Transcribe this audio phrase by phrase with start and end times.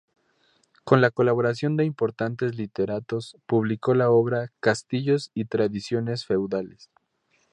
[0.83, 6.89] Con la colaboración de importantes literatos publicó la obra "Castillos y tradiciones feudales".